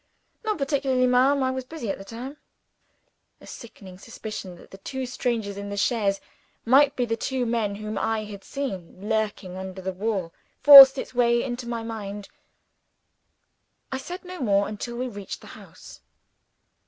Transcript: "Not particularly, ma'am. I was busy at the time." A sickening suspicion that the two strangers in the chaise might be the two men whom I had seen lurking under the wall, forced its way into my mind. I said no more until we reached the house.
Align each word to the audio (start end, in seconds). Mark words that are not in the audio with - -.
"Not 0.43 0.57
particularly, 0.57 1.05
ma'am. 1.05 1.43
I 1.43 1.51
was 1.51 1.63
busy 1.63 1.91
at 1.91 1.99
the 1.99 2.03
time." 2.03 2.37
A 3.39 3.45
sickening 3.45 3.99
suspicion 3.99 4.55
that 4.55 4.71
the 4.71 4.79
two 4.79 5.05
strangers 5.05 5.57
in 5.57 5.69
the 5.69 5.77
chaise 5.77 6.19
might 6.65 6.95
be 6.95 7.05
the 7.05 7.15
two 7.15 7.45
men 7.45 7.75
whom 7.75 7.99
I 7.99 8.23
had 8.23 8.43
seen 8.43 9.07
lurking 9.07 9.57
under 9.57 9.79
the 9.79 9.93
wall, 9.93 10.33
forced 10.59 10.97
its 10.97 11.13
way 11.13 11.43
into 11.43 11.67
my 11.69 11.83
mind. 11.83 12.29
I 13.91 13.99
said 13.99 14.25
no 14.25 14.39
more 14.39 14.67
until 14.67 14.95
we 14.95 15.07
reached 15.07 15.41
the 15.41 15.45
house. 15.53 16.01